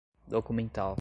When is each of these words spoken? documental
documental 0.29 0.89